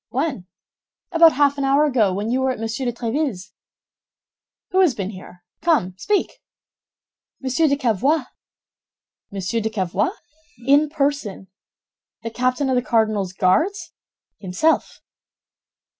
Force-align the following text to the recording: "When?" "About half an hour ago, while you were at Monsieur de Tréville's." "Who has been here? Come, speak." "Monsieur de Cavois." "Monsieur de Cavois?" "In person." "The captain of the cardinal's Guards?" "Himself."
"When?" 0.09 0.47
"About 1.11 1.33
half 1.33 1.59
an 1.59 1.63
hour 1.63 1.85
ago, 1.85 2.11
while 2.11 2.27
you 2.27 2.41
were 2.41 2.49
at 2.49 2.59
Monsieur 2.59 2.87
de 2.87 2.91
Tréville's." 2.91 3.51
"Who 4.71 4.79
has 4.79 4.95
been 4.95 5.11
here? 5.11 5.43
Come, 5.61 5.93
speak." 5.95 6.41
"Monsieur 7.39 7.67
de 7.67 7.75
Cavois." 7.77 8.25
"Monsieur 9.31 9.59
de 9.61 9.69
Cavois?" 9.69 10.15
"In 10.65 10.89
person." 10.89 11.49
"The 12.23 12.31
captain 12.31 12.67
of 12.67 12.75
the 12.75 12.81
cardinal's 12.81 13.31
Guards?" 13.31 13.91
"Himself." 14.39 15.01